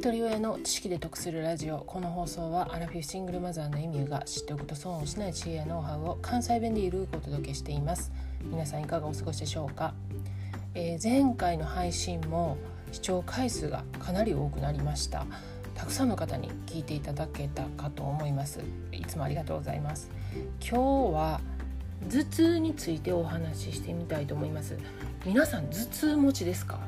[0.00, 1.80] 人親の知識で得するラジオ。
[1.80, 8.10] この放送はアラフィフシングルマザーのエミューが知っておくと損をしない知恵やノウハウを関西弁でゆるくお届けしています。
[8.44, 9.92] 皆さんいかがお過ごしでしょうか、
[10.74, 12.56] えー、前回の配信も
[12.92, 15.26] 視聴回数がかなり多くなりました。
[15.74, 18.60] たくさんの方に聞いていただけたかと思います。
[18.92, 20.10] いつもありがとうございます。
[20.60, 21.40] 今日は
[22.08, 24.78] 頭痛についてお話ししてみたいと思います。
[25.26, 26.78] 皆さん頭痛持ちですか？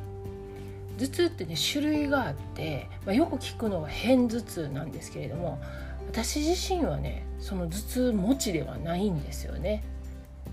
[1.02, 5.60] 頭痛ってね種類があって、まあ、よく聞くのは片頭痛なんですけれども
[6.08, 9.84] 私自身はねその頭痛持ちではないんですよね。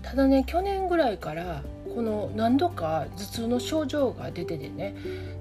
[0.02, 1.62] ただね去年ぐらいから
[1.94, 4.94] この何度か頭痛の症状が出ててね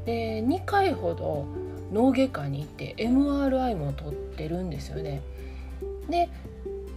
[0.05, 1.47] で2回ほど
[1.93, 5.21] 脳外科に行って MRI も取ってるんですよね。
[6.09, 6.29] で、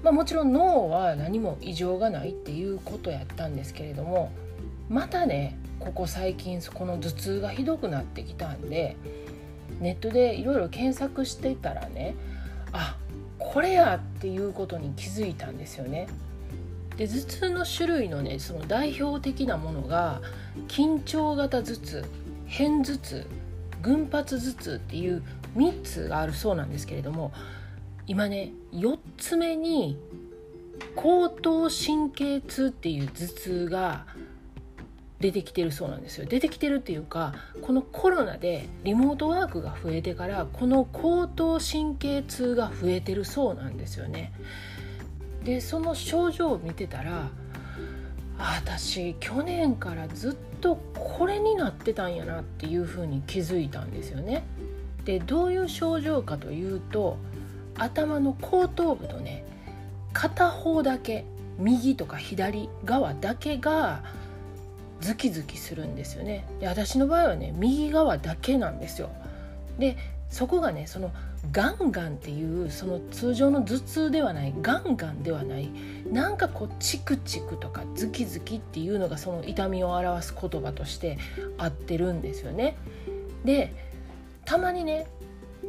[0.02, 4.32] まあ、もちろん脳は何も異常がないっていうことやったんですけれども
[4.88, 8.96] またねここ最近この頭痛がひどくなってきたんで
[9.80, 12.14] ネットでいろいろ検索してたらね
[12.72, 12.96] あ
[13.38, 16.08] これやっていうことに気づいたんですよね。
[16.96, 20.20] で頭痛の種類のねその代表的なものが
[20.68, 22.04] 緊張型頭痛
[22.48, 23.26] 片頭痛
[23.80, 25.22] 群発頭痛っていう
[25.56, 27.32] 3つがあるそうなんですけれども
[28.06, 29.98] 今ね4つ目に
[30.94, 34.06] 後頭神経痛っていう頭痛が
[35.22, 36.26] 出てきてるそうなんですよ。
[36.26, 44.32] 出てきてるっていうかこのコロナでリモートワークが増えてからこの後頭神経痛が増えてるそうなんですよね。
[45.44, 47.30] でその症状を見てたら
[48.36, 54.44] 私去年からずっとこれになってたんやなっていうふうに気づいたんですよね。
[55.04, 57.16] でどういう症状かというと
[57.76, 59.44] 頭の後頭部のね
[60.12, 61.24] 片方だけ
[61.58, 64.02] 右とか左側だけが
[65.02, 66.46] ズキズキするんですよね。
[66.60, 69.10] で私の場合はね右側だけなんですよ。
[69.78, 69.96] で
[70.30, 71.10] そこがねその
[71.50, 75.68] ガンガンっていうその通常の頭痛ではないガンガンではない
[76.10, 81.18] なんかこうチクチクとかズキズキっていうのがその痛みを表す言葉として
[81.58, 82.76] 合ってるんですよね。
[83.44, 83.74] で
[84.44, 85.06] たまにね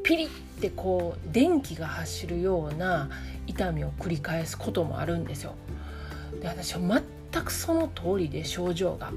[0.03, 0.29] ピリっ
[0.61, 3.09] てこう電気が走るような
[3.47, 5.55] 痛みを繰り返すこともあるんですよ。
[6.39, 6.79] で私は
[7.33, 9.11] 全くその通りで症状が。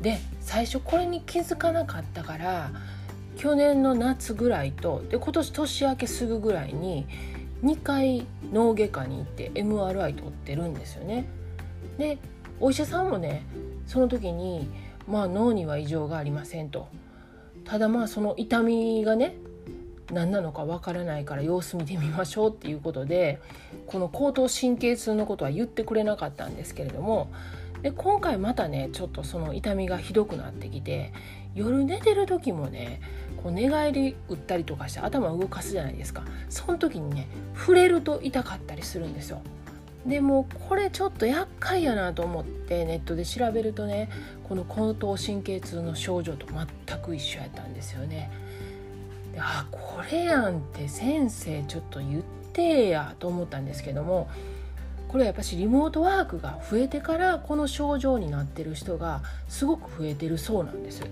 [0.00, 2.70] で最初これに気づかなかったから
[3.36, 7.06] 去年の夏ぐらいとで今年年明けすぐぐらいに
[7.62, 11.26] 2回脳外科に行って MRI 取ってるんですよね。
[11.98, 12.18] で
[12.60, 13.44] お医者さんもね
[13.86, 14.70] その時に
[15.06, 16.88] まあ脳には異常がありませんと。
[17.64, 19.34] ただまあその痛みがね
[20.12, 23.40] 何なのかわからないから様子見てみましょうっていうことで
[23.86, 27.30] この後頭神経痛のことは言ってくれなかったんですけれども
[27.82, 31.12] で今回またねちょっとその痛みがひどくなってきて
[31.54, 33.00] 夜寝てる時もね
[33.42, 36.24] こう寝返り打ったりとかして頭動かすじゃないですか。
[36.50, 37.26] その時にね
[37.56, 39.40] 触れると痛かったりするんですよ。
[40.06, 44.08] でもこれちょっと厄介やなと思ってネットで調べるとね
[44.48, 48.30] この後頭神経痛の症状と全く一緒やったんですよね。
[49.32, 54.28] であこれやんって先生ちょっと言ってやと思ったんですけども
[55.08, 61.02] これはやっぱしリモートワークが増えてからこの症状になってる人がすごく増えてるそうなんです。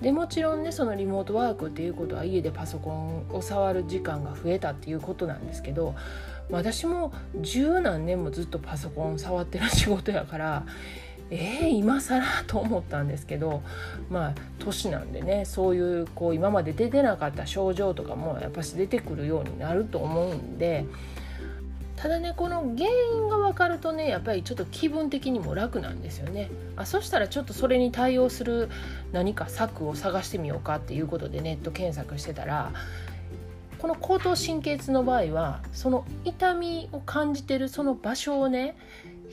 [0.00, 5.94] でもちろんねそのリモートワークっていうことは家でパソコンを触る時間が増えたっていうことなんですけど
[6.50, 7.12] 私も
[7.42, 10.64] 十何年もずっとパソコン触ってる仕事やから
[11.30, 13.62] えー、今更と思ったんですけど
[14.10, 20.84] まあ年なんでねそういうこう今まで出てなかった症状とかもやっぱし出てくるようになると思うんで
[21.94, 26.50] ただねこの原因が分かるとねやっぱりちょっと気分的にも楽なんですよね。
[26.76, 28.70] あそしたらちょっとそれに対応する
[29.12, 32.72] 何か策を探してみようかっていうことでネット検索してたら
[33.80, 38.76] この後頭神経痛の場合はその痛みを感じてるその場所をね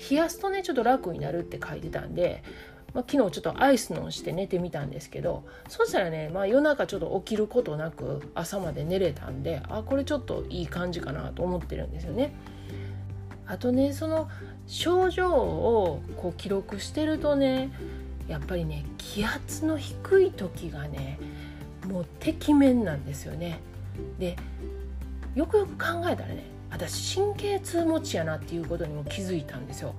[0.09, 2.43] 冷やすとねちょっと楽になるって書いてたんで、
[2.93, 12.33] まあ、昨日ちょっとアイスのして寝てみたんですけどそしたらね、まあ、夜中ちょっと起きることなく朝まで寝れたんであこれちょっといい感じかなと思ってるんですよね。
[13.49, 14.29] あとねその
[14.67, 17.71] 症状をこう記録してるとね
[18.27, 21.17] やっぱりね気圧の低い時がね
[21.87, 23.59] もうてきめんなんですよね。
[24.19, 24.35] で
[25.33, 29.95] よくよく考えたらね私神経痛持ちやなっていうことにも気づいたんですよ。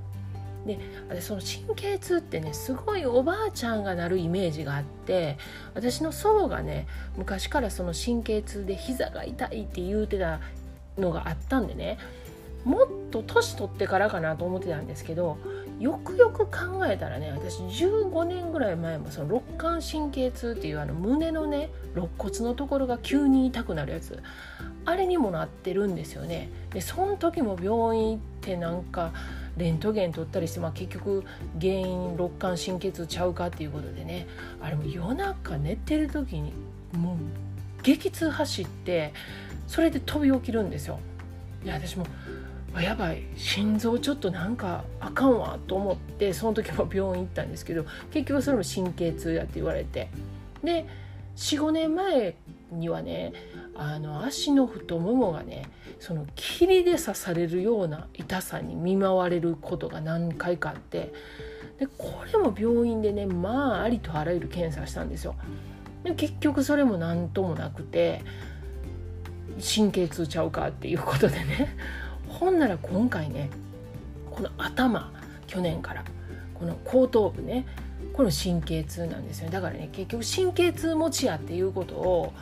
[0.67, 0.79] で
[1.09, 5.39] 私その神経痛ってねすごいおばあちゃんがなるイメージがあって
[5.75, 6.87] 私の祖母がね
[7.17, 10.41] 昔からその神経痛で膝が痛いって言うてた
[10.99, 11.99] のがあったんでね
[12.65, 15.39] もっと年取ってからかなと思ってたんですけど
[15.79, 24.21] よくよく考えたらね私15年ぐらい前もその肋間神経痛っていうあの胸のね肋骨のところが急に痛くなるやつ
[24.85, 29.13] あれにもなってるんですよねでその時も病院行ってなんか
[29.57, 31.25] レントゲン取ったりして、まあ、結局
[31.61, 34.27] 原因肋間神経痛ちゃうかっていうことでね
[34.61, 36.53] あれも夜中寝てる時に
[36.93, 39.13] もう激痛走って
[39.67, 40.99] それで飛び起きるんですよ。
[41.65, 42.07] いや私も
[42.77, 50.09] やばい心臓ちょっとなんかあかんわと思ってその時も病院行ったんですけど結局それも神経痛やって言われて
[50.63, 50.87] で
[51.37, 52.37] 45年前
[52.73, 53.33] にはね
[53.75, 55.63] あの足の太ももがね
[56.01, 61.13] その霧で刺されるような痛さに見舞われることが何回かあって
[61.79, 65.37] でこれも病院でねまあありとあらゆる検査したんですよ。
[66.03, 68.23] で結局それも何ともなくて
[69.61, 71.77] 神経痛ちゃうかっていうことでね
[72.39, 73.51] ほんなら今回ね
[74.31, 75.13] この頭
[75.47, 76.05] 去年から
[76.55, 77.67] この後頭部ね
[78.13, 79.53] この神経痛なんですよね。
[79.53, 82.33] だからね結局神経痛持ちやっていうことを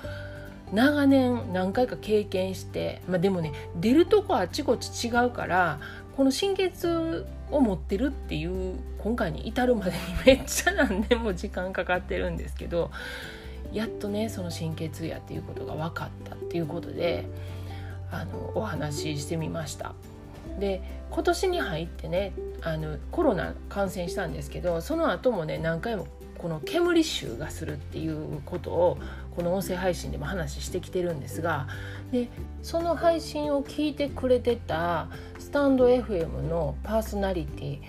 [0.73, 5.79] 長年何回か経験して、まあ、でもね出るとこあっちこっち違うから
[6.17, 9.97] この神経痛を持ってるっていう今回に至るまでに
[10.27, 12.91] めっちゃ何年も時間かかってるんですけど
[13.73, 17.27] やっとねその神経痛やっていうことが分かったっていうことで
[18.11, 19.95] あのお話ししてみました。
[20.59, 22.33] で今年に入ってね
[22.63, 26.07] あのコロナ感染したんですけどその後もね何回も
[26.39, 28.99] この煙臭がするっていうことを
[29.35, 31.67] この音声配信でも話してきてるんですが
[32.13, 32.29] で
[32.63, 37.81] その配信を聞いてくれてたスタンド FM のパーソナリティ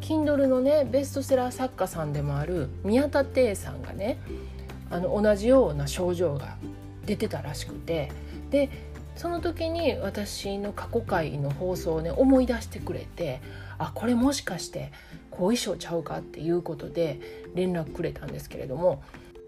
[0.00, 4.18] Kindle のねベストセラー作家さんでもある宮田亭さんがね
[4.90, 6.56] あの同じような症状が
[7.06, 8.10] 出てたらしくて
[8.50, 8.70] で
[9.16, 13.40] その時に私の過去回の放送をね思い出してくれて
[13.78, 14.92] あこれもしかして
[15.30, 17.20] 後遺症ちゃうかっていうことで
[17.54, 19.02] 連絡くれたんですけれども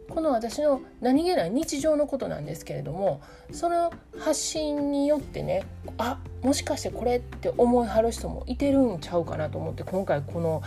[0.09, 3.21] この私の何気ない日常のことなんですけれども
[3.51, 5.65] その発信によってね
[5.99, 10.63] あもしかしてこれって思いはる人もいてるんちゃうかなと思って今回この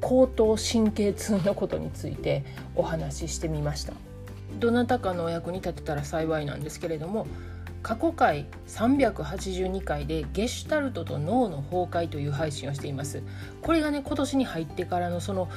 [0.00, 3.92] 後頭神経痛のことについてお話ししてみました。
[4.58, 7.26] どなたかのお役に立てたら幸いなんですけれども
[7.82, 13.22] 過去回382回でゲシュタルトと脳の崩壊という配信をしています。
[13.62, 15.48] これがね今年に入ってからのその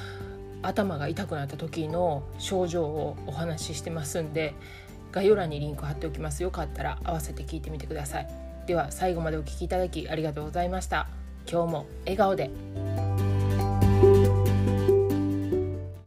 [0.62, 4.54] 頭が痛くなった時の症状をお話ししてますんで
[5.12, 6.42] 概要欄にリンク貼っておきます。
[6.42, 8.28] よかったら合わせて聞いてみてください。
[8.66, 11.06] では最後までお聴きいただきありがとうございました。
[11.50, 13.23] 今日も笑顔で。